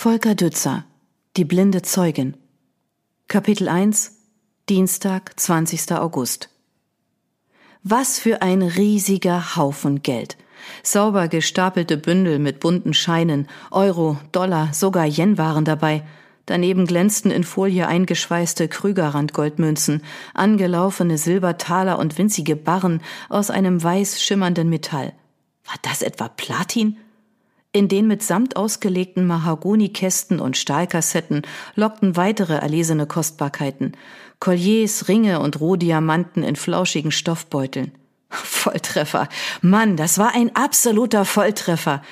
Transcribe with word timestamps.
Volker 0.00 0.36
Dützer 0.36 0.84
Die 1.36 1.44
blinde 1.44 1.82
Zeugin 1.82 2.36
Kapitel 3.26 3.68
1 3.68 4.12
Dienstag, 4.68 5.32
20. 5.40 5.90
August 5.90 6.50
Was 7.82 8.20
für 8.20 8.40
ein 8.40 8.62
riesiger 8.62 9.56
Haufen 9.56 10.02
Geld. 10.02 10.36
Sauber 10.84 11.26
gestapelte 11.26 11.96
Bündel 11.96 12.38
mit 12.38 12.60
bunten 12.60 12.94
Scheinen, 12.94 13.48
Euro, 13.72 14.18
Dollar, 14.30 14.72
sogar 14.72 15.04
Yen 15.04 15.36
waren 15.36 15.64
dabei. 15.64 16.04
Daneben 16.46 16.86
glänzten 16.86 17.32
in 17.32 17.42
Folie 17.42 17.88
eingeschweißte 17.88 18.68
Krügerrand-Goldmünzen, 18.68 20.04
angelaufene 20.32 21.18
Silbertaler 21.18 21.98
und 21.98 22.18
winzige 22.18 22.54
Barren 22.54 23.02
aus 23.28 23.50
einem 23.50 23.82
weiß 23.82 24.22
schimmernden 24.22 24.68
Metall. 24.68 25.12
War 25.64 25.74
das 25.82 26.02
etwa 26.02 26.28
Platin? 26.28 26.98
In 27.78 27.86
den 27.86 28.08
mit 28.08 28.24
Samt 28.24 28.56
ausgelegten 28.56 29.24
Mahagonikästen 29.24 30.40
und 30.40 30.56
Stahlkassetten 30.56 31.42
lockten 31.76 32.16
weitere 32.16 32.54
erlesene 32.54 33.06
Kostbarkeiten. 33.06 33.92
Colliers, 34.40 35.06
Ringe 35.06 35.38
und 35.38 35.60
Rohdiamanten 35.60 36.42
in 36.42 36.56
flauschigen 36.56 37.12
Stoffbeuteln. 37.12 37.92
Volltreffer. 38.30 39.28
Mann, 39.62 39.96
das 39.96 40.18
war 40.18 40.34
ein 40.34 40.56
absoluter 40.56 41.24
Volltreffer. 41.24 42.02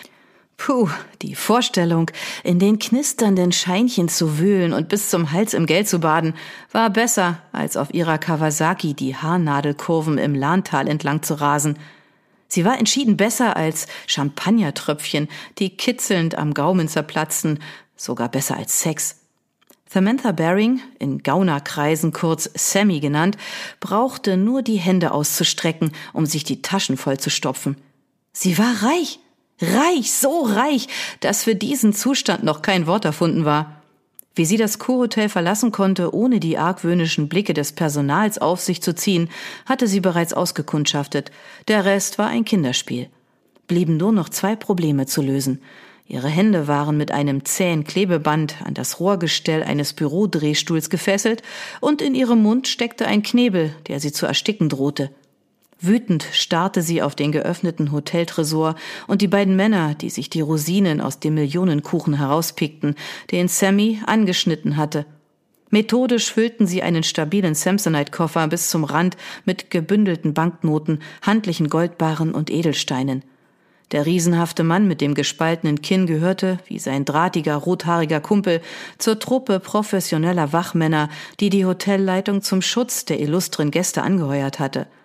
Puh, 0.57 0.89
die 1.23 1.35
Vorstellung, 1.35 2.13
in 2.45 2.61
den 2.61 2.79
knisternden 2.79 3.51
Scheinchen 3.51 4.09
zu 4.09 4.39
wühlen 4.39 4.73
und 4.73 4.89
bis 4.89 5.11
zum 5.11 5.33
Hals 5.33 5.53
im 5.53 5.67
Geld 5.67 5.89
zu 5.89 5.99
baden, 5.99 6.35
war 6.71 6.91
besser, 6.91 7.41
als 7.51 7.77
auf 7.77 7.93
ihrer 7.93 8.19
Kawasaki 8.19 8.95
die 8.95 9.17
Haarnadelkurven 9.17 10.17
im 10.17 10.37
Lahntal 10.37 10.87
entlang 10.87 11.23
zu 11.23 11.35
rasen– 11.35 11.77
Sie 12.49 12.65
war 12.65 12.79
entschieden 12.79 13.17
besser 13.17 13.57
als 13.57 13.87
Champagnertröpfchen, 14.07 15.29
die 15.59 15.71
kitzelnd 15.71 16.37
am 16.37 16.55
Gaumen 16.55 16.89
zerplatzten, 16.89 17.61
sogar 17.97 18.29
besser 18.29 18.57
als 18.57 18.81
Sex. 18.81 19.17
Samantha 19.89 20.33
Baring, 20.33 20.81
in 20.99 21.23
Gaunerkreisen 21.23 22.13
kurz 22.13 22.51
Sammy 22.55 23.01
genannt, 23.01 23.37
brauchte 23.81 24.37
nur 24.37 24.63
die 24.63 24.77
Hände 24.77 25.13
auszustrecken, 25.13 25.93
um 26.13 26.27
sich 26.27 26.45
die 26.45 26.61
Taschen 26.61 26.97
voll 26.97 27.19
zu 27.19 27.31
stopfen. 27.31 27.77
Sie 28.33 28.59
war 28.59 28.83
reich, 28.83 29.21
reich, 29.61 30.13
so 30.13 30.43
reich, 30.43 30.89
dass 31.21 31.45
für 31.45 31.55
diesen 31.55 31.93
Zustand 31.93 32.43
noch 32.43 32.63
kein 32.63 32.87
Wort 32.87 33.05
erfunden 33.05 33.45
war. 33.45 33.76
Wie 34.37 34.45
sie 34.45 34.59
das 34.59 34.79
Kurhotel 34.79 35.31
verlassen 35.31 35.73
konnte, 35.73 36.15
ohne 36.15 36.41
die 36.41 36.59
argwöhnischen 36.59 37.29
Blicke 37.29 37.55
des 37.55 37.73
Personals 37.73 38.37
auf 38.37 38.61
sich 38.61 38.83
zu 38.83 38.95
ziehen, 38.95 39.31
hatte 39.65 39.89
sie 39.89 40.01
bereits 40.01 40.35
ausgekundschaftet. 40.35 41.33
Der 41.69 41.87
Rest 41.87 42.19
war 42.19 42.27
ein 42.29 42.45
Kinderspiel. 42.45 43.09
Blieben 43.67 43.97
nur 43.97 44.13
noch 44.13 44.29
zwei 44.29 44.55
Probleme 44.55 45.07
zu 45.07 45.23
lösen. 45.23 45.63
Ihre 46.07 46.29
Hände 46.29 46.69
waren 46.69 46.99
mit 46.99 47.13
einem 47.13 47.47
zähen 47.47 47.85
Klebeband 47.85 48.57
an 48.63 48.75
das 48.75 49.01
Rohrgestell 49.01 49.63
eines 49.63 49.95
Bürodrehstuhls 49.95 50.91
gefesselt 50.91 51.43
und 51.81 52.03
in 52.03 52.15
ihrem 52.15 52.43
Mund 52.43 52.69
steckte 52.69 53.07
ein 53.07 53.23
Knebel, 53.23 53.75
der 53.89 54.01
sie 54.01 54.13
zu 54.13 54.27
ersticken 54.27 54.69
drohte. 54.69 55.11
Wütend 55.79 56.27
starrte 56.33 56.81
sie 56.81 57.03
auf 57.03 57.15
den 57.15 57.33
geöffneten 57.33 57.93
Hoteltresor 57.93 58.77
und 59.07 59.21
die 59.21 59.29
beiden 59.29 59.57
Männer, 59.57 59.95
die 59.95 60.09
sich 60.09 60.31
die 60.31 60.41
Rosinen 60.41 61.03
aus 61.03 61.21
dem 61.21 61.35
Millionenkuchen 61.35 62.15
herauspickten, 62.15 62.95
den 63.31 63.49
Sammy 63.49 64.01
angeschnitten 64.07 64.79
hatte. 64.79 65.05
Methodisch 65.69 66.33
füllten 66.33 66.67
sie 66.67 66.83
einen 66.83 67.03
stabilen 67.03 67.55
Samsonite-Koffer 67.55 68.49
bis 68.49 68.71
zum 68.71 68.85
Rand 68.85 69.19
mit 69.45 69.71
gebündelten 69.71 70.33
Banknoten, 70.33 71.01
handlichen 71.21 71.69
Goldbarren 71.69 72.33
und 72.33 72.51
Edelsteinen. 72.51 73.23
Der 73.93 74.07
riesenhafte 74.07 74.65
Mann 74.65 74.89
mit 74.89 75.01
dem 75.01 75.15
gespaltenen 75.15 75.83
Kinn 75.83 76.07
gehörte, 76.07 76.59
wie 76.67 76.79
sein 76.79 77.05
drahtiger, 77.05 77.55
rothaariger 77.55 78.21
Kumpel, 78.21 78.63
zur 78.99 79.19
Truppe 79.19 79.61
professioneller 79.61 80.53
Wachmänner, 80.53 81.11
die 81.39 81.51
die 81.51 81.67
Hotelleitung 81.67 82.43
zum 82.43 82.63
Schutz 82.63 83.05
der 83.05 83.21
illustren 83.21 83.71
Gäste 83.71 84.03
angeheuert 84.03 84.59
hatte– 84.59 84.87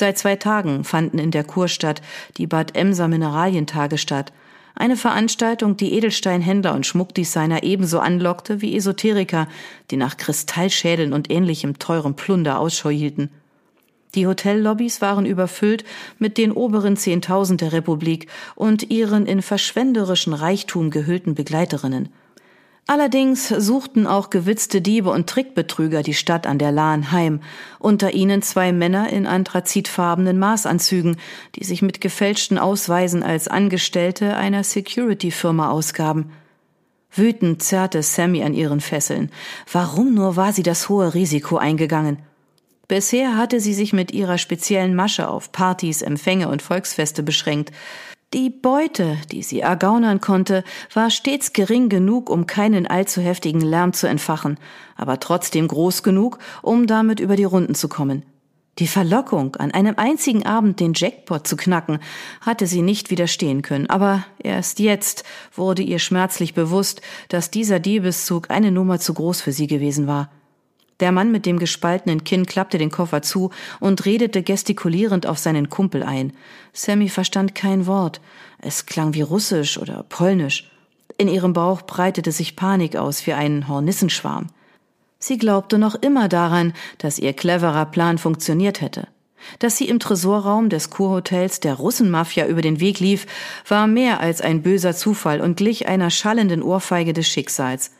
Seit 0.00 0.16
zwei 0.16 0.36
Tagen 0.36 0.84
fanden 0.84 1.18
in 1.18 1.32
der 1.32 1.42
Kurstadt 1.42 2.02
die 2.36 2.46
Bad 2.46 2.76
Emser 2.76 3.08
Mineralientage 3.08 3.98
statt, 3.98 4.32
eine 4.76 4.96
Veranstaltung, 4.96 5.76
die 5.76 5.92
Edelsteinhändler 5.94 6.72
und 6.72 6.86
Schmuckdesigner 6.86 7.64
ebenso 7.64 7.98
anlockte 7.98 8.60
wie 8.60 8.76
Esoteriker, 8.76 9.48
die 9.90 9.96
nach 9.96 10.16
Kristallschädeln 10.16 11.12
und 11.12 11.32
ähnlichem 11.32 11.80
teurem 11.80 12.14
Plunder 12.14 12.60
Ausschau 12.60 12.90
hielten. 12.90 13.30
Die 14.14 14.28
Hotellobbys 14.28 15.00
waren 15.00 15.26
überfüllt 15.26 15.82
mit 16.20 16.38
den 16.38 16.52
oberen 16.52 16.96
Zehntausend 16.96 17.60
der 17.60 17.72
Republik 17.72 18.28
und 18.54 18.92
ihren 18.92 19.26
in 19.26 19.42
verschwenderischen 19.42 20.32
Reichtum 20.32 20.90
gehüllten 20.90 21.34
Begleiterinnen– 21.34 22.10
Allerdings 22.90 23.48
suchten 23.48 24.06
auch 24.06 24.30
gewitzte 24.30 24.80
Diebe 24.80 25.10
und 25.10 25.28
Trickbetrüger 25.28 26.02
die 26.02 26.14
Stadt 26.14 26.46
an 26.46 26.58
der 26.58 26.72
Lahn 26.72 27.12
heim, 27.12 27.40
unter 27.78 28.14
ihnen 28.14 28.40
zwei 28.40 28.72
Männer 28.72 29.10
in 29.10 29.26
anthrazitfarbenen 29.26 30.38
Maßanzügen, 30.38 31.18
die 31.54 31.64
sich 31.64 31.82
mit 31.82 32.00
gefälschten 32.00 32.56
Ausweisen 32.56 33.22
als 33.22 33.46
Angestellte 33.46 34.36
einer 34.36 34.64
Security-Firma 34.64 35.68
ausgaben. 35.68 36.32
Wütend 37.10 37.62
zerrte 37.62 38.02
Sammy 38.02 38.42
an 38.42 38.54
ihren 38.54 38.80
Fesseln. 38.80 39.30
Warum 39.70 40.14
nur 40.14 40.36
war 40.36 40.54
sie 40.54 40.62
das 40.62 40.88
hohe 40.88 41.12
Risiko 41.12 41.58
eingegangen? 41.58 42.20
Bisher 42.88 43.36
hatte 43.36 43.60
sie 43.60 43.74
sich 43.74 43.92
mit 43.92 44.12
ihrer 44.12 44.38
speziellen 44.38 44.94
Masche 44.94 45.28
auf 45.28 45.52
Partys, 45.52 46.00
Empfänge 46.00 46.48
und 46.48 46.62
Volksfeste 46.62 47.22
beschränkt. 47.22 47.70
Die 48.34 48.50
Beute, 48.50 49.16
die 49.32 49.42
sie 49.42 49.60
ergaunern 49.60 50.20
konnte, 50.20 50.62
war 50.92 51.08
stets 51.08 51.54
gering 51.54 51.88
genug, 51.88 52.28
um 52.28 52.46
keinen 52.46 52.86
allzu 52.86 53.22
heftigen 53.22 53.62
Lärm 53.62 53.94
zu 53.94 54.06
entfachen, 54.06 54.58
aber 54.96 55.18
trotzdem 55.18 55.66
groß 55.66 56.02
genug, 56.02 56.38
um 56.60 56.86
damit 56.86 57.20
über 57.20 57.36
die 57.36 57.44
Runden 57.44 57.74
zu 57.74 57.88
kommen. 57.88 58.24
Die 58.80 58.86
Verlockung, 58.86 59.56
an 59.56 59.70
einem 59.70 59.94
einzigen 59.96 60.44
Abend 60.44 60.78
den 60.78 60.92
Jackpot 60.94 61.46
zu 61.46 61.56
knacken, 61.56 62.00
hatte 62.42 62.66
sie 62.66 62.82
nicht 62.82 63.10
widerstehen 63.10 63.62
können, 63.62 63.88
aber 63.88 64.26
erst 64.38 64.78
jetzt 64.78 65.24
wurde 65.54 65.82
ihr 65.82 65.98
schmerzlich 65.98 66.52
bewusst, 66.52 67.00
dass 67.30 67.50
dieser 67.50 67.80
Diebeszug 67.80 68.50
eine 68.50 68.70
Nummer 68.70 69.00
zu 69.00 69.14
groß 69.14 69.40
für 69.40 69.52
sie 69.52 69.68
gewesen 69.68 70.06
war. 70.06 70.30
Der 71.00 71.12
Mann 71.12 71.30
mit 71.30 71.46
dem 71.46 71.58
gespaltenen 71.58 72.24
Kinn 72.24 72.44
klappte 72.44 72.76
den 72.76 72.90
Koffer 72.90 73.22
zu 73.22 73.50
und 73.78 74.04
redete 74.04 74.42
gestikulierend 74.42 75.26
auf 75.26 75.38
seinen 75.38 75.68
Kumpel 75.68 76.02
ein. 76.02 76.32
Sammy 76.72 77.08
verstand 77.08 77.54
kein 77.54 77.86
Wort. 77.86 78.20
Es 78.60 78.86
klang 78.86 79.14
wie 79.14 79.22
Russisch 79.22 79.78
oder 79.78 80.04
Polnisch. 80.08 80.70
In 81.16 81.28
ihrem 81.28 81.52
Bauch 81.52 81.82
breitete 81.82 82.32
sich 82.32 82.56
Panik 82.56 82.96
aus 82.96 83.26
wie 83.26 83.32
ein 83.32 83.68
Hornissenschwarm. 83.68 84.48
Sie 85.20 85.38
glaubte 85.38 85.78
noch 85.78 85.96
immer 85.96 86.28
daran, 86.28 86.72
dass 86.98 87.18
ihr 87.18 87.32
cleverer 87.32 87.86
Plan 87.86 88.18
funktioniert 88.18 88.80
hätte. 88.80 89.08
Dass 89.60 89.76
sie 89.76 89.88
im 89.88 90.00
Tresorraum 90.00 90.68
des 90.68 90.90
Kurhotels 90.90 91.60
der 91.60 91.74
Russenmafia 91.74 92.46
über 92.46 92.60
den 92.60 92.80
Weg 92.80 93.00
lief, 93.00 93.26
war 93.66 93.86
mehr 93.86 94.20
als 94.20 94.40
ein 94.40 94.62
böser 94.62 94.94
Zufall 94.94 95.40
und 95.40 95.56
glich 95.56 95.86
einer 95.86 96.10
schallenden 96.10 96.62
Ohrfeige 96.62 97.12
des 97.12 97.28
Schicksals. 97.28 97.92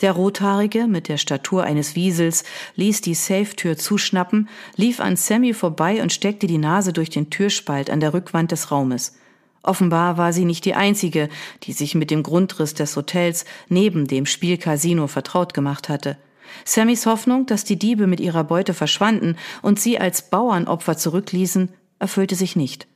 Der 0.00 0.12
Rothaarige 0.12 0.86
mit 0.86 1.08
der 1.08 1.18
Statur 1.18 1.64
eines 1.64 1.94
Wiesels 1.94 2.44
ließ 2.76 3.02
die 3.02 3.14
Safe-Tür 3.14 3.76
zuschnappen, 3.76 4.48
lief 4.76 4.98
an 4.98 5.16
Sammy 5.16 5.52
vorbei 5.52 6.02
und 6.02 6.12
steckte 6.12 6.46
die 6.46 6.58
Nase 6.58 6.94
durch 6.94 7.10
den 7.10 7.28
Türspalt 7.28 7.90
an 7.90 8.00
der 8.00 8.14
Rückwand 8.14 8.50
des 8.50 8.70
Raumes. 8.70 9.18
Offenbar 9.62 10.16
war 10.16 10.32
sie 10.32 10.46
nicht 10.46 10.64
die 10.64 10.74
einzige, 10.74 11.28
die 11.64 11.72
sich 11.74 11.94
mit 11.94 12.10
dem 12.10 12.22
Grundriss 12.22 12.72
des 12.72 12.96
Hotels 12.96 13.44
neben 13.68 14.06
dem 14.06 14.24
Spielcasino 14.24 15.06
vertraut 15.06 15.52
gemacht 15.52 15.90
hatte. 15.90 16.16
Sammys 16.64 17.04
Hoffnung, 17.04 17.44
dass 17.44 17.64
die 17.64 17.78
Diebe 17.78 18.06
mit 18.06 18.20
ihrer 18.20 18.44
Beute 18.44 18.72
verschwanden 18.72 19.36
und 19.60 19.78
sie 19.78 19.98
als 19.98 20.30
Bauernopfer 20.30 20.96
zurückließen, 20.96 21.68
erfüllte 21.98 22.36
sich 22.36 22.56
nicht. 22.56 22.86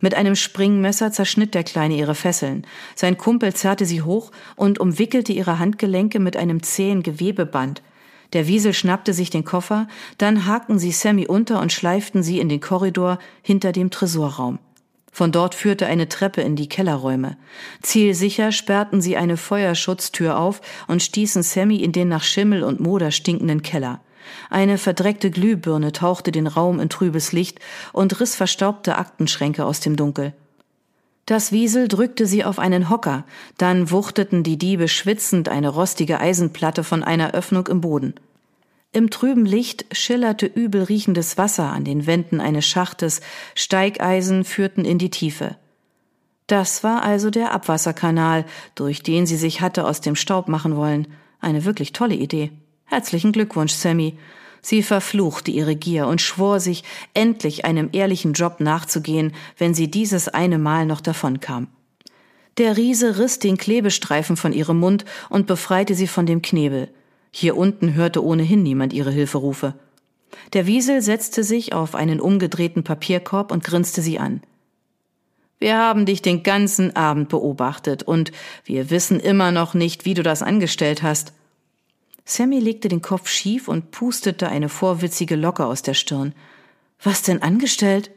Mit 0.00 0.14
einem 0.14 0.36
Springmesser 0.36 1.10
zerschnitt 1.10 1.54
der 1.54 1.64
Kleine 1.64 1.96
ihre 1.96 2.14
Fesseln. 2.14 2.66
Sein 2.94 3.18
Kumpel 3.18 3.54
zerrte 3.54 3.84
sie 3.84 4.02
hoch 4.02 4.30
und 4.54 4.78
umwickelte 4.78 5.32
ihre 5.32 5.58
Handgelenke 5.58 6.20
mit 6.20 6.36
einem 6.36 6.62
zähen 6.62 7.02
Gewebeband. 7.02 7.82
Der 8.32 8.46
Wiesel 8.46 8.74
schnappte 8.74 9.12
sich 9.14 9.30
den 9.30 9.44
Koffer, 9.44 9.88
dann 10.18 10.46
hakten 10.46 10.78
sie 10.78 10.92
Sammy 10.92 11.26
unter 11.26 11.60
und 11.60 11.72
schleiften 11.72 12.22
sie 12.22 12.38
in 12.38 12.48
den 12.48 12.60
Korridor 12.60 13.18
hinter 13.42 13.72
dem 13.72 13.90
Tresorraum. 13.90 14.58
Von 15.10 15.32
dort 15.32 15.54
führte 15.56 15.86
eine 15.86 16.08
Treppe 16.08 16.42
in 16.42 16.54
die 16.54 16.68
Kellerräume. 16.68 17.36
Zielsicher 17.82 18.52
sperrten 18.52 19.00
sie 19.00 19.16
eine 19.16 19.36
Feuerschutztür 19.36 20.38
auf 20.38 20.60
und 20.86 21.02
stießen 21.02 21.42
Sammy 21.42 21.78
in 21.78 21.90
den 21.90 22.08
nach 22.08 22.22
Schimmel 22.22 22.62
und 22.62 22.78
Moder 22.78 23.10
stinkenden 23.10 23.62
Keller. 23.62 24.00
Eine 24.50 24.78
verdreckte 24.78 25.30
Glühbirne 25.30 25.92
tauchte 25.92 26.32
den 26.32 26.46
Raum 26.46 26.80
in 26.80 26.88
trübes 26.88 27.32
Licht 27.32 27.58
und 27.92 28.20
riss 28.20 28.34
verstaubte 28.34 28.96
Aktenschränke 28.96 29.64
aus 29.64 29.80
dem 29.80 29.96
Dunkel. 29.96 30.34
Das 31.26 31.52
Wiesel 31.52 31.88
drückte 31.88 32.26
sie 32.26 32.44
auf 32.44 32.58
einen 32.58 32.88
Hocker, 32.88 33.24
dann 33.58 33.90
wuchteten 33.90 34.42
die 34.42 34.56
Diebe 34.56 34.88
schwitzend 34.88 35.50
eine 35.50 35.68
rostige 35.68 36.20
Eisenplatte 36.20 36.84
von 36.84 37.02
einer 37.02 37.32
Öffnung 37.34 37.66
im 37.66 37.82
Boden. 37.82 38.14
Im 38.92 39.10
trüben 39.10 39.44
Licht 39.44 39.84
schillerte 39.92 40.46
übel 40.46 40.84
riechendes 40.84 41.36
Wasser 41.36 41.70
an 41.70 41.84
den 41.84 42.06
Wänden 42.06 42.40
eines 42.40 42.66
Schachtes, 42.66 43.20
Steigeisen 43.54 44.44
führten 44.44 44.86
in 44.86 44.96
die 44.96 45.10
Tiefe. 45.10 45.56
Das 46.46 46.82
war 46.82 47.02
also 47.02 47.28
der 47.28 47.52
Abwasserkanal, 47.52 48.46
durch 48.74 49.02
den 49.02 49.26
sie 49.26 49.36
sich 49.36 49.60
hatte 49.60 49.84
aus 49.86 50.00
dem 50.00 50.16
Staub 50.16 50.48
machen 50.48 50.76
wollen. 50.76 51.08
Eine 51.40 51.66
wirklich 51.66 51.92
tolle 51.92 52.14
Idee. 52.14 52.50
Herzlichen 52.88 53.32
Glückwunsch, 53.32 53.74
Sammy. 53.74 54.16
Sie 54.62 54.82
verfluchte 54.82 55.50
ihre 55.50 55.76
Gier 55.76 56.06
und 56.06 56.22
schwor 56.22 56.58
sich, 56.58 56.84
endlich 57.12 57.66
einem 57.66 57.90
ehrlichen 57.92 58.32
Job 58.32 58.60
nachzugehen, 58.60 59.32
wenn 59.58 59.74
sie 59.74 59.90
dieses 59.90 60.28
eine 60.28 60.58
Mal 60.58 60.86
noch 60.86 61.02
davonkam. 61.02 61.68
Der 62.56 62.78
Riese 62.78 63.18
riss 63.18 63.38
den 63.38 63.58
Klebestreifen 63.58 64.36
von 64.36 64.52
ihrem 64.52 64.80
Mund 64.80 65.04
und 65.28 65.46
befreite 65.46 65.94
sie 65.94 66.06
von 66.06 66.24
dem 66.24 66.40
Knebel. 66.40 66.88
Hier 67.30 67.56
unten 67.58 67.94
hörte 67.94 68.24
ohnehin 68.24 68.62
niemand 68.62 68.94
ihre 68.94 69.10
Hilferufe. 69.10 69.74
Der 70.54 70.66
Wiesel 70.66 71.02
setzte 71.02 71.44
sich 71.44 71.74
auf 71.74 71.94
einen 71.94 72.20
umgedrehten 72.20 72.84
Papierkorb 72.84 73.52
und 73.52 73.64
grinste 73.64 74.00
sie 74.00 74.18
an. 74.18 74.40
Wir 75.58 75.76
haben 75.76 76.06
dich 76.06 76.22
den 76.22 76.42
ganzen 76.42 76.96
Abend 76.96 77.28
beobachtet 77.28 78.02
und 78.02 78.32
wir 78.64 78.90
wissen 78.90 79.20
immer 79.20 79.52
noch 79.52 79.74
nicht, 79.74 80.04
wie 80.06 80.14
du 80.14 80.22
das 80.22 80.42
angestellt 80.42 81.02
hast. 81.02 81.32
Sammy 82.30 82.60
legte 82.60 82.88
den 82.88 83.00
Kopf 83.00 83.26
schief 83.30 83.68
und 83.68 83.90
pustete 83.90 84.48
eine 84.48 84.68
vorwitzige 84.68 85.34
Locke 85.34 85.64
aus 85.64 85.80
der 85.80 85.94
Stirn. 85.94 86.34
Was 87.02 87.22
denn 87.22 87.40
angestellt? 87.40 88.10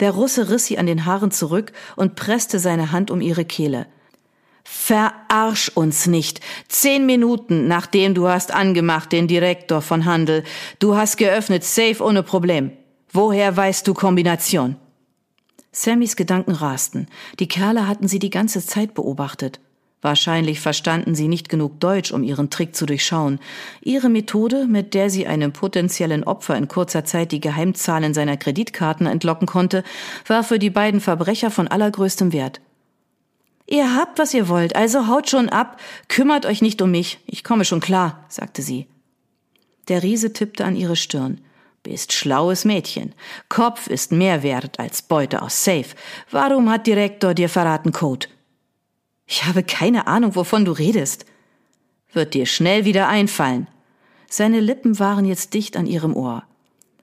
Der 0.00 0.12
Russe 0.12 0.48
riss 0.48 0.64
sie 0.64 0.78
an 0.78 0.86
den 0.86 1.04
Haaren 1.04 1.30
zurück 1.30 1.72
und 1.96 2.16
presste 2.16 2.58
seine 2.58 2.92
Hand 2.92 3.10
um 3.10 3.20
ihre 3.20 3.44
Kehle. 3.44 3.88
Verarsch 4.64 5.70
uns 5.74 6.06
nicht. 6.06 6.40
Zehn 6.68 7.04
Minuten 7.04 7.68
nachdem 7.68 8.14
du 8.14 8.26
hast 8.26 8.54
angemacht 8.54 9.12
den 9.12 9.28
Direktor 9.28 9.82
von 9.82 10.06
Handel. 10.06 10.42
Du 10.78 10.96
hast 10.96 11.18
geöffnet, 11.18 11.62
safe 11.62 12.02
ohne 12.02 12.22
Problem. 12.22 12.72
Woher 13.12 13.54
weißt 13.54 13.86
du 13.86 13.92
Kombination? 13.92 14.76
Sammys 15.72 16.16
Gedanken 16.16 16.52
rasten. 16.52 17.06
Die 17.38 17.48
Kerle 17.48 17.86
hatten 17.86 18.08
sie 18.08 18.18
die 18.18 18.30
ganze 18.30 18.64
Zeit 18.64 18.94
beobachtet. 18.94 19.60
Wahrscheinlich 20.06 20.60
verstanden 20.60 21.16
sie 21.16 21.26
nicht 21.26 21.48
genug 21.48 21.80
Deutsch, 21.80 22.12
um 22.12 22.22
ihren 22.22 22.48
Trick 22.48 22.76
zu 22.76 22.86
durchschauen. 22.86 23.40
Ihre 23.80 24.08
Methode, 24.08 24.68
mit 24.68 24.94
der 24.94 25.10
sie 25.10 25.26
einem 25.26 25.52
potenziellen 25.52 26.22
Opfer 26.22 26.56
in 26.56 26.68
kurzer 26.68 27.04
Zeit 27.04 27.32
die 27.32 27.40
Geheimzahlen 27.40 28.14
seiner 28.14 28.36
Kreditkarten 28.36 29.08
entlocken 29.08 29.48
konnte, 29.48 29.82
war 30.28 30.44
für 30.44 30.60
die 30.60 30.70
beiden 30.70 31.00
Verbrecher 31.00 31.50
von 31.50 31.66
allergrößtem 31.66 32.32
Wert. 32.32 32.60
Ihr 33.66 33.96
habt, 33.96 34.20
was 34.20 34.32
ihr 34.32 34.48
wollt, 34.48 34.76
also 34.76 35.08
haut 35.08 35.28
schon 35.28 35.48
ab, 35.48 35.80
kümmert 36.06 36.46
euch 36.46 36.62
nicht 36.62 36.80
um 36.82 36.92
mich, 36.92 37.18
ich 37.26 37.42
komme 37.42 37.64
schon 37.64 37.80
klar, 37.80 38.24
sagte 38.28 38.62
sie. 38.62 38.86
Der 39.88 40.04
Riese 40.04 40.32
tippte 40.32 40.64
an 40.64 40.76
ihre 40.76 40.94
Stirn. 40.94 41.40
Bist 41.82 42.12
schlaues 42.12 42.64
Mädchen. 42.64 43.12
Kopf 43.48 43.88
ist 43.88 44.12
mehr 44.12 44.44
wert 44.44 44.78
als 44.78 45.02
Beute 45.02 45.42
aus 45.42 45.64
Safe. 45.64 45.96
Warum 46.30 46.70
hat 46.70 46.86
Direktor 46.86 47.34
dir 47.34 47.48
verraten, 47.48 47.90
Code? 47.90 48.28
Ich 49.26 49.44
habe 49.44 49.62
keine 49.62 50.06
Ahnung, 50.06 50.36
wovon 50.36 50.64
du 50.64 50.72
redest. 50.72 51.26
Wird 52.12 52.34
dir 52.34 52.46
schnell 52.46 52.84
wieder 52.84 53.08
einfallen. 53.08 53.66
Seine 54.28 54.60
Lippen 54.60 54.98
waren 54.98 55.24
jetzt 55.24 55.54
dicht 55.54 55.76
an 55.76 55.86
ihrem 55.86 56.14
Ohr. 56.14 56.44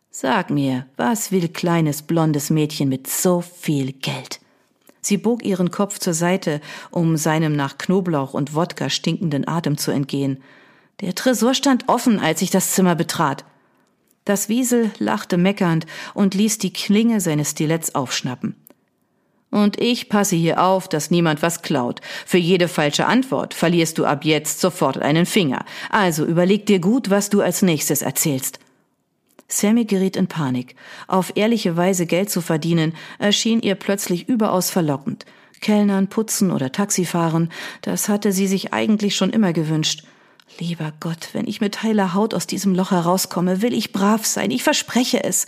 Sag 0.10 0.50
mir, 0.50 0.86
was 0.96 1.32
will 1.32 1.50
kleines 1.50 2.04
blondes 2.04 2.50
Mädchen 2.50 2.88
mit 2.88 3.08
so 3.08 3.42
viel 3.42 3.94
Geld? 3.94 4.40
Sie 5.02 5.18
bog 5.18 5.44
ihren 5.44 5.70
Kopf 5.70 6.00
zur 6.00 6.14
Seite, 6.14 6.62
um 6.92 7.18
seinem 7.18 7.56
nach 7.56 7.78
Knoblauch 7.78 8.34
und 8.34 8.56
Wodka 8.56 8.90
stinkenden 8.90 9.48
Atem 9.48 9.78
zu 9.78 9.92
entgehen. 9.92 10.42
Der 11.02 11.16
Tresor 11.16 11.54
stand 11.54 11.90
offen, 11.90 12.20
als 12.20 12.42
ich 12.42 12.52
das 12.52 12.72
Zimmer 12.72 12.96
betrat. 12.96 13.44
Das 14.24 14.48
Wiesel 14.48 14.92
lachte 15.00 15.38
meckernd 15.38 15.86
und 16.14 16.34
ließ 16.34 16.58
die 16.58 16.72
Klinge 16.72 17.20
seines 17.20 17.52
Stiletts 17.52 17.94
aufschnappen. 17.94 18.56
Und 19.54 19.80
ich 19.80 20.10
passe 20.10 20.36
hier 20.36 20.64
auf, 20.64 20.88
dass 20.88 21.12
niemand 21.12 21.44
was 21.44 21.62
klaut. 21.62 22.02
Für 22.26 22.40
jede 22.40 22.68
falsche 22.68 23.06
Antwort 23.06 23.54
verlierst 23.54 24.00
du 24.00 24.06
ab 24.06 24.26
jetzt 24.26 24.60
sofort 24.60 24.98
einen 24.98 25.28
Finger. 25.28 25.64
Also 25.92 26.26
überleg 26.26 26.66
dir 26.66 26.80
gut, 26.80 27.12
was 27.12 27.30
du 27.30 27.40
als 27.40 27.62
nächstes 27.62 28.02
erzählst. 28.02 28.58
Sammy 29.48 29.86
geriet 29.86 30.16
in 30.16 30.26
Panik. 30.26 30.76
Auf 31.08 31.34
ehrliche 31.36 31.78
Weise 31.78 32.08
Geld 32.08 32.32
zu 32.32 32.42
verdienen, 32.42 32.94
erschien 33.20 33.62
ihr 33.62 33.76
plötzlich 33.76 34.28
überaus 34.28 34.72
verlockend. 34.72 35.28
Kellnern, 35.62 36.08
Putzen 36.08 36.50
oder 36.50 36.72
Taxifahren, 36.72 37.52
das 37.84 38.10
hatte 38.10 38.32
sie 38.32 38.48
sich 38.48 38.74
eigentlich 38.74 39.16
schon 39.16 39.30
immer 39.30 39.54
gewünscht. 39.54 40.04
Lieber 40.58 40.94
Gott, 41.00 41.30
wenn 41.34 41.48
ich 41.48 41.62
mit 41.62 41.84
heiler 41.84 42.16
Haut 42.16 42.34
aus 42.34 42.48
diesem 42.48 42.74
Loch 42.74 42.90
herauskomme, 42.90 43.62
will 43.62 43.74
ich 43.74 43.94
brav 43.94 44.26
sein, 44.26 44.50
ich 44.50 44.64
verspreche 44.64 45.24
es. 45.24 45.46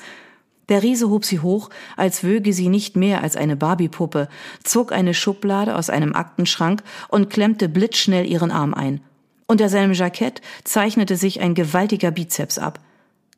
Der 0.69 0.81
Riese 0.81 1.09
hob 1.09 1.25
sie 1.25 1.39
hoch, 1.39 1.69
als 1.95 2.23
wöge 2.23 2.51
sie 2.53 2.69
nicht 2.69 2.95
mehr 2.95 3.21
als 3.21 3.35
eine 3.35 3.56
Barbiepuppe, 3.56 4.27
zog 4.63 4.91
eine 4.91 5.13
Schublade 5.13 5.75
aus 5.75 5.89
einem 5.89 6.15
Aktenschrank 6.15 6.81
und 7.07 7.29
klemmte 7.29 7.69
blitzschnell 7.69 8.25
ihren 8.25 8.51
Arm 8.51 8.73
ein. 8.73 9.01
Unter 9.47 9.69
seinem 9.69 9.94
Jackett 9.94 10.41
zeichnete 10.63 11.17
sich 11.17 11.39
ein 11.39 11.53
gewaltiger 11.53 12.09
Bizeps 12.12 12.57
ab. 12.57 12.79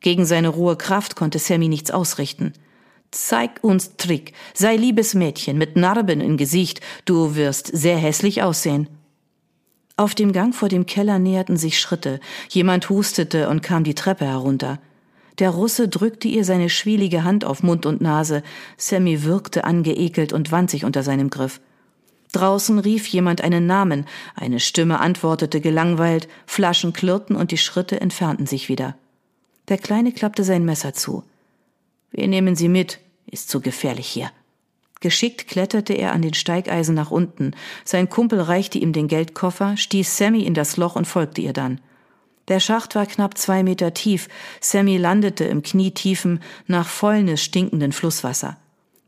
Gegen 0.00 0.24
seine 0.24 0.48
rohe 0.48 0.76
Kraft 0.76 1.16
konnte 1.16 1.38
Sammy 1.38 1.68
nichts 1.68 1.90
ausrichten. 1.90 2.54
Zeig 3.10 3.62
uns 3.62 3.96
Trick, 3.96 4.32
sei 4.54 4.76
liebes 4.76 5.14
Mädchen 5.14 5.58
mit 5.58 5.76
Narben 5.76 6.20
im 6.20 6.36
Gesicht, 6.36 6.80
du 7.04 7.34
wirst 7.34 7.66
sehr 7.66 7.96
hässlich 7.96 8.42
aussehen. 8.42 8.88
Auf 9.96 10.14
dem 10.14 10.32
Gang 10.32 10.54
vor 10.54 10.68
dem 10.68 10.86
Keller 10.86 11.18
näherten 11.18 11.56
sich 11.56 11.80
Schritte, 11.80 12.20
jemand 12.48 12.88
hustete 12.88 13.48
und 13.48 13.62
kam 13.62 13.82
die 13.82 13.94
Treppe 13.94 14.26
herunter. 14.26 14.78
Der 15.38 15.50
Russe 15.50 15.88
drückte 15.88 16.26
ihr 16.26 16.44
seine 16.44 16.68
schwielige 16.68 17.22
Hand 17.22 17.44
auf 17.44 17.62
Mund 17.62 17.86
und 17.86 18.00
Nase. 18.00 18.42
Sammy 18.76 19.22
wirkte 19.22 19.64
angeekelt 19.64 20.32
und 20.32 20.50
wand 20.50 20.70
sich 20.70 20.84
unter 20.84 21.02
seinem 21.02 21.30
Griff. 21.30 21.60
Draußen 22.32 22.78
rief 22.78 23.06
jemand 23.06 23.40
einen 23.40 23.66
Namen, 23.66 24.04
eine 24.34 24.60
Stimme 24.60 25.00
antwortete 25.00 25.60
gelangweilt, 25.60 26.28
Flaschen 26.46 26.92
klirrten 26.92 27.36
und 27.36 27.52
die 27.52 27.58
Schritte 27.58 28.00
entfernten 28.00 28.46
sich 28.46 28.68
wieder. 28.68 28.96
Der 29.68 29.78
Kleine 29.78 30.12
klappte 30.12 30.44
sein 30.44 30.64
Messer 30.64 30.92
zu. 30.92 31.24
Wir 32.10 32.26
nehmen 32.26 32.56
Sie 32.56 32.68
mit, 32.68 33.00
ist 33.26 33.48
zu 33.48 33.60
gefährlich 33.60 34.08
hier. 34.08 34.30
Geschickt 35.00 35.46
kletterte 35.46 35.92
er 35.92 36.12
an 36.12 36.22
den 36.22 36.34
Steigeisen 36.34 36.94
nach 36.94 37.10
unten. 37.10 37.52
Sein 37.84 38.08
Kumpel 38.08 38.40
reichte 38.40 38.78
ihm 38.78 38.92
den 38.92 39.08
Geldkoffer, 39.08 39.76
stieß 39.76 40.16
Sammy 40.16 40.42
in 40.42 40.54
das 40.54 40.76
Loch 40.76 40.96
und 40.96 41.06
folgte 41.06 41.40
ihr 41.40 41.52
dann. 41.52 41.80
Der 42.48 42.60
Schacht 42.60 42.94
war 42.94 43.06
knapp 43.06 43.36
zwei 43.36 43.62
Meter 43.62 43.94
tief. 43.94 44.28
Sammy 44.60 44.96
landete 44.96 45.44
im 45.44 45.62
knietiefen, 45.62 46.40
nach 46.66 46.88
Fäulnis 46.88 47.42
stinkenden 47.42 47.92
Flusswasser. 47.92 48.56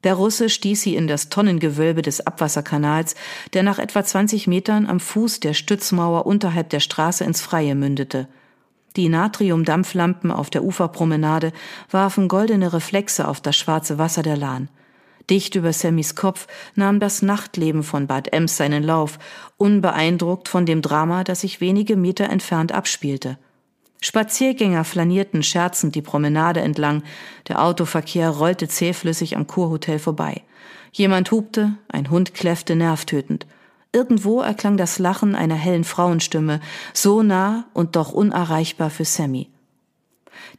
Der 0.05 0.15
Russe 0.15 0.49
stieß 0.49 0.81
sie 0.81 0.97
in 0.97 1.07
das 1.07 1.29
Tonnengewölbe 1.29 2.01
des 2.03 2.27
Abwasserkanals, 2.27 3.15
der 3.53 3.63
nach 3.63 3.79
etwa 3.79 4.03
20 4.03 4.47
Metern 4.47 4.87
am 4.87 5.01
Fuß 5.01 5.41
der 5.41 5.53
Stützmauer 5.53 6.27
unterhalb 6.27 6.71
der 6.71 6.81
Straße 6.81 7.25
ins 7.25 7.41
Freie 7.41 7.75
mündete. 7.75 8.29
Die 8.97 9.09
Natriumdampflampen 9.09 10.31
auf 10.31 10.51
der 10.51 10.65
Uferpromenade 10.65 11.53
warfen 11.91 12.29
goldene 12.29 12.73
Reflexe 12.73 13.29
auf 13.29 13.41
das 13.41 13.57
schwarze 13.57 13.99
Wasser 13.99 14.23
der 14.23 14.37
Lahn. 14.37 14.69
Dicht 15.31 15.55
über 15.55 15.73
Sammys 15.73 16.17
Kopf 16.17 16.47
nahm 16.75 17.01
das 17.01 17.23
Nachtleben 17.23 17.83
von 17.83 18.07
Bad 18.07 18.33
Ems 18.33 18.57
seinen 18.57 18.83
Lauf, 18.83 19.19
unbeeindruckt 19.57 20.49
von 20.49 20.67
dem 20.67 20.83
Drama, 20.83 21.25
das 21.25 21.43
sich 21.43 21.61
wenige 21.61 21.97
Meter 21.97 22.29
entfernt 22.29 22.73
abspielte. 22.73 23.39
Spaziergänger 24.03 24.85
flanierten 24.85 25.43
scherzend 25.43 25.95
die 25.95 26.03
Promenade 26.03 26.61
entlang, 26.61 27.03
der 27.49 27.63
Autoverkehr 27.63 28.31
rollte 28.31 28.67
zähflüssig 28.67 29.37
am 29.37 29.47
Kurhotel 29.47 29.99
vorbei. 29.99 30.43
Jemand 30.93 31.31
hupte, 31.31 31.75
ein 31.89 32.11
Hund 32.11 32.35
kläffte 32.35 32.75
nervtötend. 32.75 33.47
Irgendwo 33.93 34.41
erklang 34.41 34.77
das 34.77 34.99
Lachen 34.99 35.35
einer 35.35 35.55
hellen 35.55 35.85
Frauenstimme, 35.85 36.61
so 36.95 37.23
nah 37.23 37.67
und 37.75 37.97
doch 37.97 38.13
unerreichbar 38.13 38.91
für 38.91 39.05
Sammy. 39.05 39.49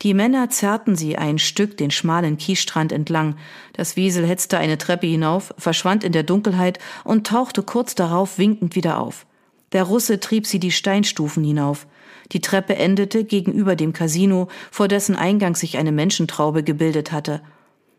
Die 0.01 0.13
Männer 0.13 0.49
zerrten 0.49 0.95
sie 0.95 1.17
ein 1.17 1.39
Stück 1.39 1.77
den 1.77 1.91
schmalen 1.91 2.37
Kiesstrand 2.37 2.91
entlang. 2.91 3.35
Das 3.73 3.95
Wiesel 3.95 4.25
hetzte 4.27 4.57
eine 4.57 4.77
Treppe 4.77 5.07
hinauf, 5.07 5.53
verschwand 5.57 6.03
in 6.03 6.11
der 6.11 6.23
Dunkelheit 6.23 6.79
und 7.03 7.27
tauchte 7.27 7.63
kurz 7.63 7.95
darauf 7.95 8.37
winkend 8.37 8.75
wieder 8.75 8.99
auf. 8.99 9.25
Der 9.71 9.83
Russe 9.83 10.19
trieb 10.19 10.47
sie 10.47 10.59
die 10.59 10.71
Steinstufen 10.71 11.43
hinauf. 11.43 11.87
Die 12.31 12.41
Treppe 12.41 12.75
endete 12.75 13.23
gegenüber 13.23 13.75
dem 13.75 13.93
Casino, 13.93 14.47
vor 14.69 14.87
dessen 14.87 15.15
Eingang 15.15 15.55
sich 15.55 15.77
eine 15.77 15.91
Menschentraube 15.91 16.63
gebildet 16.63 17.11
hatte. 17.11 17.41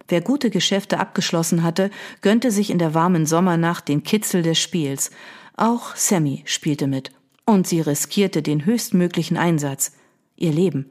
Wer 0.09 0.21
gute 0.21 0.50
Geschäfte 0.50 0.99
abgeschlossen 0.99 1.62
hatte, 1.62 1.91
gönnte 2.21 2.50
sich 2.50 2.71
in 2.71 2.79
der 2.79 2.95
warmen 2.95 3.25
Sommernacht 3.25 3.88
den 3.88 4.02
Kitzel 4.02 4.43
des 4.43 4.59
Spiels. 4.59 5.11
Auch 5.57 5.97
Sammy 5.97 6.43
spielte 6.45 6.87
mit. 6.87 7.12
Und 7.45 7.67
sie 7.67 7.81
riskierte 7.81 8.43
den 8.43 8.64
höchstmöglichen 8.64 9.37
Einsatz. 9.37 9.93
Ihr 10.37 10.52
Leben. 10.52 10.91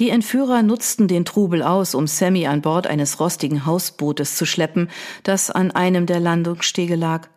Die 0.00 0.08
Entführer 0.08 0.62
nutzten 0.62 1.08
den 1.08 1.26
Trubel 1.26 1.62
aus, 1.62 1.94
um 1.94 2.06
Sammy 2.06 2.46
an 2.46 2.62
Bord 2.62 2.86
eines 2.86 3.20
rostigen 3.20 3.66
Hausbootes 3.66 4.34
zu 4.34 4.46
schleppen, 4.46 4.88
das 5.24 5.50
an 5.50 5.72
einem 5.72 6.06
der 6.06 6.20
Landungsstege 6.20 6.96
lag. 6.96 7.28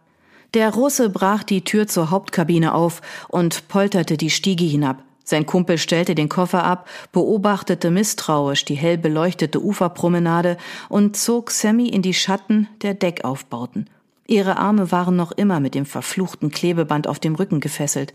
Der 0.53 0.73
Russe 0.73 1.09
brach 1.09 1.43
die 1.43 1.65
Tür 1.65 1.87
zur 1.87 2.09
Hauptkabine 2.09 2.73
auf 2.73 3.01
und 3.27 3.67
polterte 3.67 4.15
die 4.15 4.29
Stiege 4.29 4.63
hinab. 4.63 5.03
Sein 5.25 5.45
Kumpel 5.45 5.77
stellte 5.77 6.15
den 6.15 6.29
Koffer 6.29 6.63
ab, 6.63 6.87
beobachtete 7.11 7.91
misstrauisch 7.91 8.63
die 8.63 8.75
hell 8.75 8.97
beleuchtete 8.97 9.61
Uferpromenade 9.61 10.55
und 10.87 11.17
zog 11.17 11.51
Sammy 11.51 11.89
in 11.89 12.01
die 12.01 12.13
Schatten 12.13 12.69
der 12.81 12.93
Deckaufbauten. 12.93 13.89
Ihre 14.25 14.57
Arme 14.57 14.89
waren 14.89 15.17
noch 15.17 15.33
immer 15.33 15.59
mit 15.59 15.75
dem 15.75 15.85
verfluchten 15.85 16.49
Klebeband 16.49 17.09
auf 17.09 17.19
dem 17.19 17.35
Rücken 17.35 17.59
gefesselt. 17.59 18.13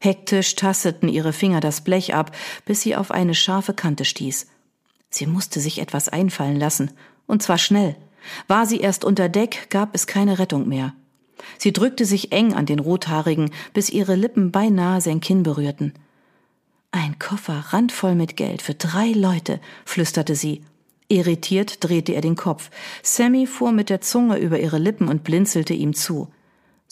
Hektisch 0.00 0.56
tasteten 0.56 1.08
ihre 1.08 1.34
Finger 1.34 1.60
das 1.60 1.82
Blech 1.82 2.14
ab, 2.14 2.34
bis 2.64 2.80
sie 2.80 2.96
auf 2.96 3.10
eine 3.10 3.34
scharfe 3.34 3.74
Kante 3.74 4.06
stieß. 4.06 4.46
Sie 5.10 5.26
musste 5.26 5.60
sich 5.60 5.78
etwas 5.78 6.08
einfallen 6.08 6.56
lassen, 6.58 6.90
und 7.26 7.42
zwar 7.42 7.58
schnell. 7.58 7.96
War 8.48 8.66
sie 8.66 8.80
erst 8.80 9.04
unter 9.04 9.28
Deck, 9.28 9.68
gab 9.68 9.94
es 9.94 10.06
keine 10.06 10.38
Rettung 10.38 10.68
mehr. 10.68 10.94
Sie 11.58 11.72
drückte 11.72 12.06
sich 12.06 12.32
eng 12.32 12.54
an 12.54 12.66
den 12.66 12.78
Rothaarigen, 12.78 13.50
bis 13.74 13.90
ihre 13.90 14.14
Lippen 14.14 14.52
beinahe 14.52 15.00
sein 15.00 15.20
Kinn 15.20 15.42
berührten. 15.42 15.92
Ein 16.92 17.18
Koffer 17.18 17.66
randvoll 17.68 18.14
mit 18.14 18.36
Geld 18.36 18.62
für 18.62 18.74
drei 18.74 19.12
Leute, 19.12 19.60
flüsterte 19.84 20.34
sie. 20.34 20.62
Irritiert 21.08 21.84
drehte 21.84 22.12
er 22.12 22.20
den 22.20 22.36
Kopf. 22.36 22.70
Sammy 23.02 23.46
fuhr 23.46 23.72
mit 23.72 23.90
der 23.90 24.00
Zunge 24.00 24.38
über 24.38 24.60
ihre 24.60 24.78
Lippen 24.78 25.08
und 25.08 25.24
blinzelte 25.24 25.74
ihm 25.74 25.92
zu. 25.94 26.28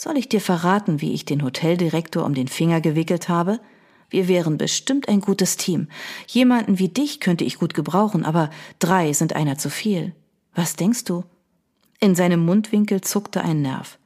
Soll 0.00 0.17
ich 0.17 0.28
dir 0.28 0.40
verraten, 0.40 1.00
wie 1.00 1.12
ich 1.12 1.25
den 1.25 1.43
Hoteldirektor 1.43 2.25
um 2.25 2.33
den 2.33 2.47
Finger 2.47 2.81
gewickelt 2.81 3.28
habe? 3.28 3.59
Wir 4.11 4.28
wären 4.28 4.57
bestimmt 4.57 5.09
ein 5.09 5.21
gutes 5.21 5.57
Team. 5.57 5.88
Jemanden 6.28 6.78
wie 6.78 6.88
dich 6.88 7.19
könnte 7.19 7.43
ich 7.43 7.59
gut 7.59 7.75
gebrauchen, 7.75 8.25
aber 8.25 8.49
drei 8.78 9.12
sind 9.12 9.35
einer 9.35 9.59
zu 9.59 9.71
viel. 9.71 10.14
Was 10.55 10.76
denkst 10.76 11.02
du? 11.02 11.25
In 11.99 12.14
seinem 12.14 12.47
Mundwinkel 12.47 13.00
zuckte 13.00 13.43
ein 13.43 13.61
Nerv. 13.61 13.99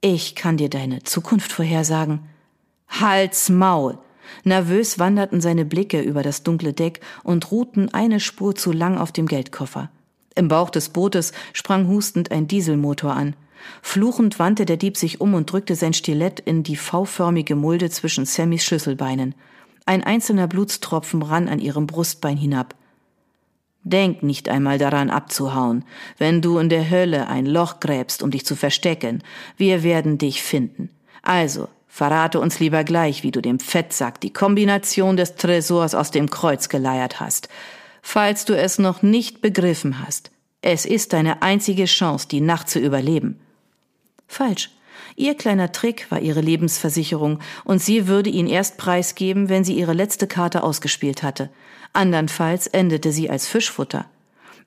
Ich 0.00 0.34
kann 0.34 0.56
dir 0.56 0.68
deine 0.68 1.04
Zukunft 1.04 1.52
vorhersagen. 1.52 2.24
Halt's 2.88 3.48
Maul! 3.48 3.98
Nervös 4.42 4.98
wanderten 4.98 5.40
seine 5.40 5.64
Blicke 5.64 6.00
über 6.00 6.24
das 6.24 6.42
dunkle 6.42 6.72
Deck 6.72 6.98
und 7.22 7.52
ruhten 7.52 7.94
eine 7.94 8.18
Spur 8.18 8.56
zu 8.56 8.72
lang 8.72 8.98
auf 8.98 9.12
dem 9.12 9.26
Geldkoffer. 9.26 9.90
Im 10.34 10.48
Bauch 10.48 10.70
des 10.70 10.88
Bootes 10.88 11.30
sprang 11.52 11.86
hustend 11.86 12.32
ein 12.32 12.48
Dieselmotor 12.48 13.12
an. 13.12 13.36
Fluchend 13.82 14.38
wandte 14.38 14.64
der 14.64 14.76
Dieb 14.76 14.96
sich 14.96 15.20
um 15.20 15.34
und 15.34 15.50
drückte 15.50 15.74
sein 15.74 15.92
Stilett 15.92 16.40
in 16.40 16.62
die 16.62 16.76
V-förmige 16.76 17.56
Mulde 17.56 17.90
zwischen 17.90 18.24
Sammys 18.24 18.64
Schlüsselbeinen. 18.64 19.34
Ein 19.86 20.02
einzelner 20.02 20.46
Blutstropfen 20.48 21.22
rann 21.22 21.48
an 21.48 21.58
ihrem 21.58 21.86
Brustbein 21.86 22.36
hinab. 22.36 22.74
Denk 23.82 24.22
nicht 24.22 24.48
einmal 24.48 24.78
daran 24.78 25.10
abzuhauen, 25.10 25.84
wenn 26.16 26.40
du 26.40 26.58
in 26.58 26.70
der 26.70 26.88
Hölle 26.90 27.28
ein 27.28 27.44
Loch 27.44 27.80
gräbst, 27.80 28.22
um 28.22 28.30
dich 28.30 28.46
zu 28.46 28.56
verstecken. 28.56 29.22
Wir 29.58 29.82
werden 29.82 30.16
dich 30.16 30.42
finden. 30.42 30.88
Also, 31.22 31.68
verrate 31.86 32.40
uns 32.40 32.60
lieber 32.60 32.82
gleich, 32.82 33.22
wie 33.22 33.30
du 33.30 33.42
dem 33.42 33.60
Fettsack 33.60 34.20
die 34.22 34.32
Kombination 34.32 35.18
des 35.18 35.36
Tresors 35.36 35.94
aus 35.94 36.10
dem 36.10 36.30
Kreuz 36.30 36.70
geleiert 36.70 37.20
hast. 37.20 37.50
Falls 38.00 38.46
du 38.46 38.56
es 38.56 38.78
noch 38.78 39.02
nicht 39.02 39.42
begriffen 39.42 40.04
hast, 40.04 40.30
es 40.62 40.86
ist 40.86 41.12
deine 41.12 41.42
einzige 41.42 41.84
Chance, 41.84 42.26
die 42.28 42.40
Nacht 42.40 42.70
zu 42.70 42.78
überleben. 42.78 43.38
Falsch. 44.34 44.70
Ihr 45.16 45.34
kleiner 45.36 45.70
Trick 45.70 46.10
war 46.10 46.20
ihre 46.20 46.40
Lebensversicherung, 46.40 47.38
und 47.64 47.80
sie 47.80 48.08
würde 48.08 48.30
ihn 48.30 48.48
erst 48.48 48.78
preisgeben, 48.78 49.48
wenn 49.48 49.62
sie 49.62 49.74
ihre 49.74 49.92
letzte 49.92 50.26
Karte 50.26 50.64
ausgespielt 50.64 51.22
hatte. 51.22 51.50
Andernfalls 51.92 52.66
endete 52.66 53.12
sie 53.12 53.30
als 53.30 53.46
Fischfutter. 53.46 54.06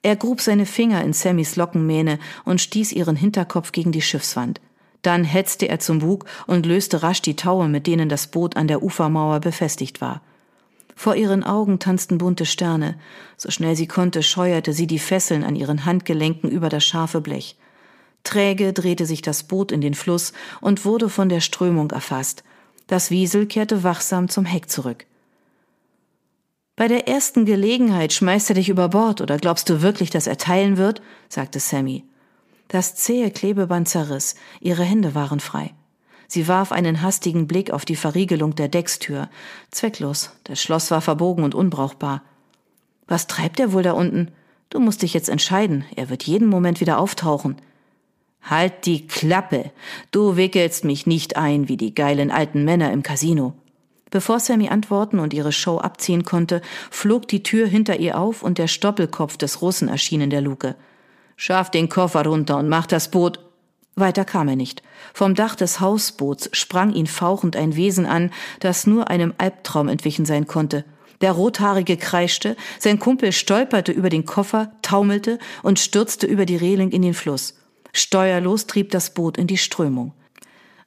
Er 0.03 0.15
grub 0.15 0.39
seine 0.39 0.65
Finger 0.65 1.03
in 1.03 1.11
Sammys 1.11 1.57
Lockenmähne 1.57 2.17
und 2.45 2.61
stieß 2.61 2.93
ihren 2.93 3.17
Hinterkopf 3.17 3.73
gegen 3.73 3.91
die 3.91 4.01
Schiffswand. 4.01 4.61
Dann 5.01 5.25
hetzte 5.25 5.67
er 5.67 5.79
zum 5.79 5.99
Bug 5.99 6.25
und 6.45 6.65
löste 6.65 7.03
rasch 7.03 7.21
die 7.21 7.35
Taue, 7.35 7.67
mit 7.67 7.87
denen 7.87 8.07
das 8.07 8.27
Boot 8.27 8.55
an 8.55 8.69
der 8.69 8.81
Ufermauer 8.81 9.41
befestigt 9.41 9.99
war. 9.99 10.21
Vor 10.95 11.15
ihren 11.15 11.43
Augen 11.43 11.79
tanzten 11.79 12.17
bunte 12.17 12.45
Sterne. 12.45 12.97
So 13.35 13.51
schnell 13.51 13.75
sie 13.75 13.87
konnte, 13.87 14.23
scheuerte 14.23 14.71
sie 14.71 14.87
die 14.87 14.97
Fesseln 14.97 15.43
an 15.43 15.57
ihren 15.57 15.83
Handgelenken 15.83 16.49
über 16.49 16.69
das 16.69 16.85
scharfe 16.85 17.19
Blech. 17.19 17.57
Träge 18.27 18.73
drehte 18.73 19.05
sich 19.05 19.21
das 19.21 19.43
Boot 19.43 19.71
in 19.71 19.79
den 19.79 19.93
Fluss 19.93 20.33
und 20.59 20.83
wurde 20.83 21.07
von 21.07 21.29
der 21.29 21.39
Strömung 21.39 21.91
erfasst. 21.91 22.43
Das 22.85 23.09
Wiesel 23.09 23.45
kehrte 23.45 23.83
wachsam 23.83 24.27
zum 24.27 24.43
Heck 24.43 24.69
zurück. 24.69 25.05
Bei 26.75 26.89
der 26.89 27.07
ersten 27.07 27.45
Gelegenheit 27.45 28.11
schmeißt 28.11 28.49
er 28.49 28.55
dich 28.55 28.67
über 28.67 28.89
Bord, 28.89 29.21
oder 29.21 29.37
glaubst 29.37 29.69
du 29.69 29.81
wirklich, 29.81 30.09
dass 30.09 30.27
er 30.27 30.37
teilen 30.37 30.75
wird? 30.75 31.01
sagte 31.29 31.61
Sammy. 31.61 32.03
Das 32.67 32.95
zähe 32.95 33.31
Klebeband 33.31 33.87
zerriss, 33.87 34.35
ihre 34.59 34.83
Hände 34.83 35.15
waren 35.15 35.39
frei. 35.39 35.73
Sie 36.27 36.49
warf 36.49 36.73
einen 36.73 37.01
hastigen 37.01 37.47
Blick 37.47 37.71
auf 37.71 37.85
die 37.85 37.95
Verriegelung 37.95 38.55
der 38.55 38.67
Deckstür. 38.67 39.29
Zwecklos, 39.71 40.31
das 40.43 40.61
Schloss 40.61 40.91
war 40.91 40.99
verbogen 40.99 41.45
und 41.45 41.55
unbrauchbar. 41.55 42.23
Was 43.07 43.27
treibt 43.27 43.61
er 43.61 43.71
wohl 43.71 43.83
da 43.83 43.93
unten? 43.93 44.31
Du 44.69 44.81
musst 44.81 45.01
dich 45.01 45.13
jetzt 45.13 45.29
entscheiden, 45.29 45.85
er 45.95 46.09
wird 46.09 46.23
jeden 46.23 46.49
Moment 46.49 46.81
wieder 46.81 46.99
auftauchen. 46.99 47.55
Halt 48.49 48.85
die 48.85 49.07
Klappe. 49.07 49.71
Du 50.11 50.37
wickelst 50.37 50.85
mich 50.85 51.05
nicht 51.05 51.35
ein 51.37 51.67
wie 51.67 51.77
die 51.77 51.93
geilen 51.93 52.31
alten 52.31 52.63
Männer 52.63 52.91
im 52.91 53.03
Casino. 53.03 53.53
Bevor 54.09 54.39
Sammy 54.39 54.69
antworten 54.69 55.19
und 55.19 55.33
ihre 55.33 55.51
Show 55.51 55.79
abziehen 55.79 56.23
konnte, 56.23 56.61
flog 56.89 57.27
die 57.27 57.43
Tür 57.43 57.67
hinter 57.67 57.99
ihr 57.99 58.17
auf 58.17 58.43
und 58.43 58.57
der 58.57 58.67
Stoppelkopf 58.67 59.35
des 59.35 59.61
Russen 59.61 59.89
erschien 59.89 60.21
in 60.21 60.29
der 60.29 60.41
Luke. 60.41 60.75
Schaff 61.35 61.69
den 61.71 61.89
Koffer 61.89 62.25
runter 62.25 62.57
und 62.57 62.69
mach 62.69 62.87
das 62.87 63.11
Boot. 63.11 63.39
Weiter 63.95 64.23
kam 64.25 64.47
er 64.47 64.55
nicht. 64.55 64.81
Vom 65.13 65.35
Dach 65.35 65.55
des 65.55 65.79
Hausboots 65.79 66.49
sprang 66.53 66.93
ihn 66.93 67.07
fauchend 67.07 67.55
ein 67.55 67.75
Wesen 67.75 68.05
an, 68.05 68.31
das 68.59 68.87
nur 68.87 69.09
einem 69.09 69.33
Albtraum 69.37 69.89
entwichen 69.89 70.25
sein 70.25 70.47
konnte. 70.47 70.85
Der 71.19 71.31
Rothaarige 71.31 71.97
kreischte, 71.97 72.55
sein 72.79 72.99
Kumpel 72.99 73.31
stolperte 73.31 73.91
über 73.91 74.09
den 74.09 74.25
Koffer, 74.25 74.71
taumelte 74.83 75.39
und 75.63 75.79
stürzte 75.79 76.27
über 76.27 76.45
die 76.45 76.57
Reling 76.57 76.91
in 76.91 77.01
den 77.01 77.15
Fluss. 77.15 77.55
Steuerlos 77.93 78.67
trieb 78.67 78.91
das 78.91 79.13
Boot 79.13 79.37
in 79.37 79.47
die 79.47 79.57
Strömung. 79.57 80.13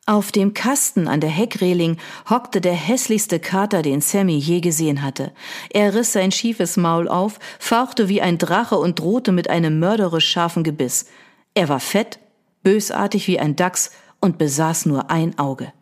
Auf 0.06 0.32
dem 0.32 0.54
Kasten 0.54 1.06
an 1.06 1.20
der 1.20 1.30
Heckreling 1.30 1.98
hockte 2.28 2.60
der 2.60 2.72
hässlichste 2.72 3.38
Kater, 3.38 3.82
den 3.82 4.00
Sammy 4.00 4.36
je 4.36 4.60
gesehen 4.60 5.02
hatte. 5.02 5.32
Er 5.70 5.94
riss 5.94 6.12
sein 6.12 6.32
schiefes 6.32 6.76
Maul 6.76 7.06
auf, 7.06 7.38
fauchte 7.58 8.08
wie 8.08 8.20
ein 8.20 8.38
Drache 8.38 8.76
und 8.76 8.98
drohte 8.98 9.30
mit 9.30 9.48
einem 9.48 9.78
mörderisch 9.78 10.28
scharfen 10.28 10.64
Gebiss. 10.64 11.06
Er 11.54 11.68
war 11.68 11.80
fett, 11.80 12.18
bösartig 12.62 13.28
wie 13.28 13.38
ein 13.38 13.56
Dachs 13.56 13.92
und 14.20 14.38
besaß 14.38 14.86
nur 14.86 15.10
ein 15.10 15.38
Auge. 15.38 15.72